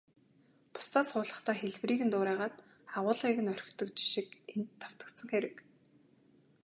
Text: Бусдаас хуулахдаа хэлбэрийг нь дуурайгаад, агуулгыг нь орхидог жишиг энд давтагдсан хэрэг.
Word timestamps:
Бусдаас 0.73 1.07
хуулахдаа 1.11 1.55
хэлбэрийг 1.57 2.01
нь 2.03 2.11
дуурайгаад, 2.13 2.55
агуулгыг 2.97 3.39
нь 3.41 3.51
орхидог 3.55 3.89
жишиг 3.97 4.29
энд 4.53 4.69
давтагдсан 4.81 5.27
хэрэг. 5.31 5.55